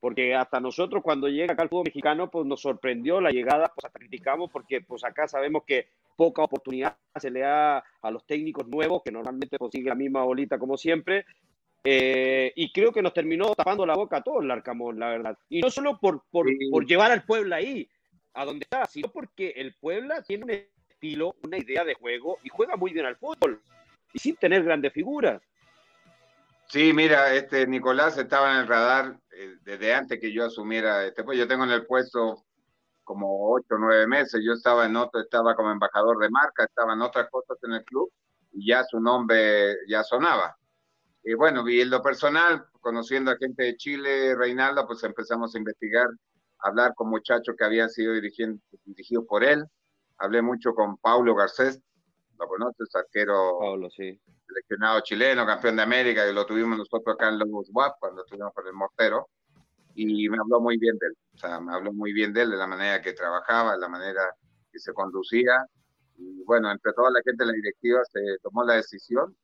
Porque 0.00 0.34
hasta 0.34 0.60
nosotros 0.60 1.02
cuando 1.02 1.28
llega 1.28 1.54
acá 1.54 1.62
el 1.62 1.70
fútbol 1.70 1.86
mexicano, 1.86 2.30
pues 2.30 2.44
nos 2.44 2.60
sorprendió 2.60 3.20
la 3.22 3.30
llegada, 3.30 3.72
pues 3.74 3.86
hasta 3.86 3.98
criticamos 3.98 4.50
porque 4.50 4.82
pues 4.82 5.02
acá 5.04 5.26
sabemos 5.26 5.62
que 5.66 5.88
poca 6.16 6.42
oportunidad 6.42 6.96
se 7.18 7.30
le 7.30 7.40
da 7.40 7.78
a 8.02 8.10
los 8.10 8.26
técnicos 8.26 8.68
nuevos, 8.68 9.02
que 9.02 9.10
normalmente 9.10 9.56
pues, 9.58 9.70
siguen 9.72 9.88
la 9.88 9.94
misma 9.94 10.22
bolita 10.24 10.58
como 10.58 10.76
siempre, 10.76 11.24
eh, 11.88 12.52
y 12.56 12.72
creo 12.72 12.92
que 12.92 13.00
nos 13.00 13.14
terminó 13.14 13.54
tapando 13.54 13.86
la 13.86 13.94
boca 13.94 14.16
a 14.16 14.22
todos 14.22 14.42
el 14.42 14.50
Arcamón, 14.50 14.98
la 14.98 15.10
verdad. 15.10 15.38
Y 15.48 15.60
no 15.60 15.70
solo 15.70 15.98
por, 16.00 16.24
por, 16.30 16.48
Sí. 16.48 16.68
por 16.70 16.84
llevar 16.84 17.12
al 17.12 17.22
Puebla 17.24 17.56
ahí, 17.56 17.88
a 18.34 18.44
donde 18.44 18.64
está, 18.64 18.84
sino 18.86 19.08
porque 19.12 19.50
el 19.56 19.74
Puebla 19.76 20.22
tiene 20.22 20.44
un 20.44 20.50
estilo, 20.50 21.36
una 21.44 21.58
idea 21.58 21.84
de 21.84 21.94
juego 21.94 22.38
y 22.42 22.48
juega 22.48 22.76
muy 22.76 22.92
bien 22.92 23.06
al 23.06 23.16
fútbol. 23.16 23.62
Y 24.12 24.18
sin 24.18 24.34
tener 24.36 24.64
grandes 24.64 24.92
figuras. 24.92 25.40
Sí, 26.68 26.92
mira, 26.92 27.32
este 27.34 27.66
Nicolás 27.66 28.18
estaba 28.18 28.52
en 28.54 28.60
el 28.62 28.66
radar 28.66 29.16
eh, 29.30 29.54
desde 29.62 29.94
antes 29.94 30.18
que 30.20 30.32
yo 30.32 30.44
asumiera 30.44 31.04
este 31.06 31.22
pues 31.22 31.38
yo 31.38 31.46
tengo 31.46 31.62
en 31.62 31.70
el 31.70 31.86
puesto 31.86 32.44
como 33.04 33.52
ocho 33.52 33.76
o 33.76 33.78
nueve 33.78 34.08
meses, 34.08 34.42
yo 34.44 34.54
estaba 34.54 34.84
en 34.86 34.96
otro, 34.96 35.20
estaba 35.20 35.54
como 35.54 35.70
embajador 35.70 36.18
de 36.18 36.28
marca, 36.28 36.64
estaba 36.64 36.94
en 36.94 37.02
otras 37.02 37.30
cosas 37.30 37.56
en 37.62 37.74
el 37.74 37.84
club 37.84 38.10
y 38.52 38.66
ya 38.66 38.82
su 38.82 38.98
nombre 38.98 39.76
ya 39.86 40.02
sonaba. 40.02 40.56
Y 41.28 41.34
bueno, 41.34 41.68
y 41.68 41.80
en 41.80 41.90
lo 41.90 42.00
personal, 42.00 42.66
conociendo 42.80 43.32
a 43.32 43.36
gente 43.36 43.64
de 43.64 43.76
Chile, 43.76 44.36
Reinaldo, 44.36 44.86
pues 44.86 45.02
empezamos 45.02 45.52
a 45.52 45.58
investigar, 45.58 46.06
a 46.60 46.68
hablar 46.68 46.94
con 46.94 47.10
muchachos 47.10 47.56
que 47.58 47.64
habían 47.64 47.90
sido 47.90 48.12
dirigidos 48.12 49.24
por 49.26 49.42
él. 49.42 49.64
Hablé 50.18 50.40
mucho 50.40 50.72
con 50.72 50.96
Paulo 50.98 51.34
Garcés, 51.34 51.82
lo 52.38 52.46
conoces, 52.46 52.94
arquero 52.94 53.58
Pablo, 53.58 53.90
sí. 53.90 54.20
seleccionado 54.46 55.00
chileno, 55.00 55.44
campeón 55.44 55.74
de 55.74 55.82
América, 55.82 56.24
que 56.24 56.32
lo 56.32 56.46
tuvimos 56.46 56.78
nosotros 56.78 57.16
acá 57.16 57.28
en 57.30 57.40
los 57.40 57.70
WAP 57.72 57.96
cuando 57.98 58.22
estuvimos 58.22 58.54
con 58.54 58.64
el 58.64 58.74
Mortero, 58.74 59.28
y 59.96 60.28
me 60.28 60.38
habló 60.38 60.60
muy 60.60 60.78
bien 60.78 60.96
de 60.96 61.08
él. 61.08 61.16
O 61.34 61.38
sea, 61.38 61.58
me 61.58 61.74
habló 61.74 61.92
muy 61.92 62.12
bien 62.12 62.32
de 62.32 62.42
él, 62.42 62.50
de 62.52 62.56
la 62.56 62.68
manera 62.68 63.02
que 63.02 63.14
trabajaba, 63.14 63.72
de 63.72 63.80
la 63.80 63.88
manera 63.88 64.22
que 64.70 64.78
se 64.78 64.92
conducía. 64.92 65.66
Y 66.18 66.44
bueno, 66.44 66.70
entre 66.70 66.92
toda 66.92 67.10
la 67.10 67.20
gente 67.24 67.42
de 67.42 67.50
la 67.50 67.56
directiva 67.56 67.98
se 68.12 68.20
tomó 68.44 68.62
la 68.62 68.74
decisión 68.74 69.36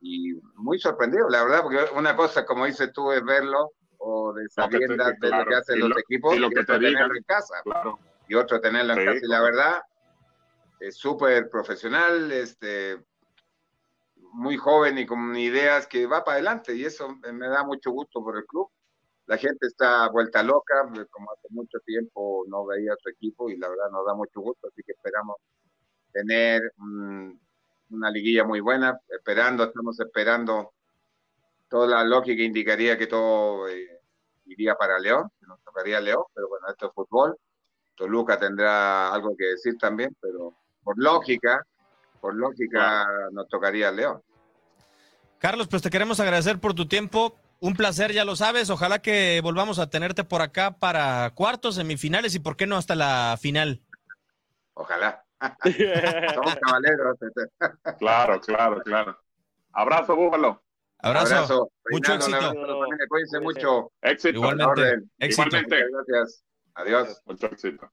y 0.00 0.34
muy 0.54 0.78
sorprendido, 0.78 1.28
la 1.28 1.42
verdad, 1.44 1.62
porque 1.62 1.78
una 1.96 2.14
cosa, 2.16 2.44
como 2.44 2.66
dices 2.66 2.92
tú, 2.92 3.12
es 3.12 3.24
verlo 3.24 3.72
o 3.98 4.32
de 4.32 4.48
sabiendas 4.48 5.18
de 5.20 5.28
lo 5.28 5.30
claro, 5.30 5.48
que 5.50 5.54
hacen 5.56 5.76
y 5.76 5.80
los 5.80 5.88
lo- 5.90 5.98
equipos 5.98 6.36
y 6.36 6.38
lo 6.38 6.46
y 6.48 6.50
que 6.54 6.60
otro 6.60 6.78
te 6.78 6.84
tenerlo 6.84 7.16
en 7.16 7.22
casa 7.24 7.54
Claro. 7.64 7.98
y 8.28 8.34
otro 8.34 8.60
tenerlo 8.60 8.92
en 8.92 8.98
Sí, 9.00 9.04
casa. 9.06 9.18
Y 9.24 9.28
la 9.28 9.40
verdad, 9.42 9.82
es 10.80 10.96
súper 10.96 11.48
profesional, 11.48 12.30
este, 12.32 13.02
muy 14.32 14.56
joven 14.56 14.98
y 14.98 15.06
con 15.06 15.34
ideas 15.36 15.86
que 15.86 16.06
va 16.06 16.22
para 16.24 16.36
adelante 16.36 16.74
y 16.74 16.84
eso 16.84 17.08
me 17.32 17.48
da 17.48 17.64
mucho 17.64 17.90
gusto 17.90 18.22
por 18.22 18.36
el 18.36 18.44
club. 18.44 18.68
La 19.26 19.36
gente 19.38 19.66
está 19.66 20.08
vuelta 20.10 20.42
loca, 20.42 20.74
como 21.10 21.32
hace 21.32 21.48
mucho 21.50 21.78
tiempo 21.80 22.44
no 22.46 22.64
veía 22.66 22.92
a 22.92 22.96
su 23.02 23.08
equipo 23.08 23.50
y 23.50 23.56
la 23.56 23.68
verdad 23.68 23.90
nos 23.90 24.06
da 24.06 24.14
mucho 24.14 24.40
gusto, 24.40 24.68
así 24.68 24.82
que 24.84 24.92
esperamos 24.92 25.36
tener 26.12 26.62
mm, 26.76 27.32
una 27.90 28.10
liguilla 28.10 28.44
muy 28.44 28.60
buena, 28.60 28.98
esperando, 29.08 29.64
estamos 29.64 29.98
esperando 30.00 30.72
toda 31.68 31.86
la 31.86 32.04
lógica 32.04 32.42
indicaría 32.42 32.96
que 32.96 33.06
todo 33.06 33.68
eh, 33.68 34.00
iría 34.46 34.74
para 34.76 34.98
León, 34.98 35.30
que 35.38 35.46
nos 35.46 35.62
tocaría 35.62 36.00
León, 36.00 36.24
pero 36.34 36.48
bueno, 36.48 36.66
esto 36.68 36.86
es 36.86 36.92
fútbol. 36.94 37.36
Toluca 37.94 38.38
tendrá 38.38 39.12
algo 39.12 39.34
que 39.36 39.46
decir 39.46 39.76
también, 39.78 40.14
pero 40.20 40.54
por 40.82 40.98
lógica, 40.98 41.66
por 42.20 42.34
lógica 42.34 43.06
nos 43.32 43.48
tocaría 43.48 43.90
León. 43.90 44.22
Carlos, 45.38 45.68
pues 45.68 45.82
te 45.82 45.90
queremos 45.90 46.20
agradecer 46.20 46.58
por 46.58 46.74
tu 46.74 46.86
tiempo. 46.86 47.36
Un 47.58 47.74
placer, 47.74 48.12
ya 48.12 48.24
lo 48.24 48.36
sabes. 48.36 48.68
Ojalá 48.68 49.00
que 49.00 49.40
volvamos 49.42 49.78
a 49.78 49.88
tenerte 49.88 50.24
por 50.24 50.42
acá 50.42 50.78
para 50.78 51.30
cuartos, 51.34 51.76
semifinales 51.76 52.34
y 52.34 52.38
por 52.38 52.56
qué 52.56 52.66
no 52.66 52.76
hasta 52.76 52.94
la 52.94 53.38
final. 53.40 53.82
Ojalá. 54.74 55.25
Somos 56.34 56.56
caballeros. 56.62 57.18
Claro, 57.98 58.40
claro, 58.40 58.80
claro. 58.82 59.18
Abrazo, 59.72 60.16
Búfalo. 60.16 60.62
Abrazo. 60.98 61.70
Mucho 61.90 62.12
Reinaldo, 62.16 62.26
un 62.52 62.54
éxito. 62.54 62.72
abrazo 62.72 63.08
Cuídense 63.08 63.40
mucho. 63.40 63.92
Éxito. 64.00 64.36
Igualmente. 64.38 64.64
Orden. 64.70 65.10
Éxito. 65.18 65.42
Igualmente. 65.48 65.84
Gracias. 65.92 66.44
Adiós. 66.74 67.22
Mucho 67.26 67.46
éxito. 67.46 67.92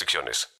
restricciones. 0.00 0.59